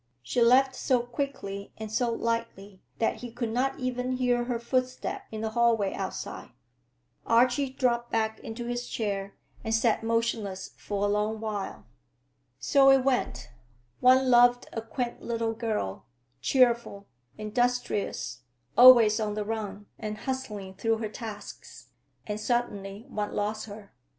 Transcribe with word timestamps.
She 0.23 0.41
left 0.41 0.75
so 0.75 1.01
quickly 1.01 1.73
and 1.77 1.91
so 1.91 2.11
lightly 2.11 2.81
that 2.97 3.17
he 3.17 3.31
could 3.31 3.51
not 3.51 3.79
even 3.79 4.13
hear 4.13 4.45
her 4.45 4.57
footstep 4.57 5.25
in 5.31 5.41
the 5.41 5.51
hallway 5.51 5.93
outside. 5.93 6.49
Archie 7.27 7.69
dropped 7.69 8.09
back 8.11 8.39
into 8.39 8.65
his 8.65 8.87
chair 8.89 9.35
and 9.63 9.75
sat 9.75 10.01
motionless 10.01 10.71
for 10.75 11.05
a 11.05 11.07
long 11.07 11.39
while. 11.39 11.85
So 12.57 12.89
it 12.89 13.03
went; 13.05 13.51
one 13.99 14.31
loved 14.31 14.67
a 14.73 14.81
quaint 14.81 15.21
little 15.21 15.53
girl, 15.53 16.07
cheerful, 16.41 17.05
industrious, 17.37 18.41
always 18.75 19.19
on 19.19 19.35
the 19.35 19.45
run 19.45 19.85
and 19.99 20.17
hustling 20.17 20.73
through 20.73 20.97
her 20.97 21.09
tasks; 21.09 21.89
and 22.25 22.39
suddenly 22.39 23.05
one 23.07 23.33
lost 23.35 23.67
her. 23.67 23.93